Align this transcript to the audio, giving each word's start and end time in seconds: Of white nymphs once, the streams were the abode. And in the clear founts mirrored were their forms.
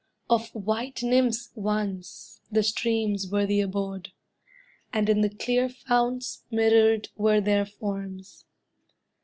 Of 0.31 0.49
white 0.55 1.03
nymphs 1.03 1.51
once, 1.53 2.41
the 2.51 2.63
streams 2.63 3.29
were 3.31 3.45
the 3.45 3.61
abode. 3.61 4.13
And 4.91 5.07
in 5.07 5.21
the 5.21 5.29
clear 5.29 5.69
founts 5.69 6.41
mirrored 6.49 7.09
were 7.15 7.39
their 7.39 7.67
forms. 7.67 8.45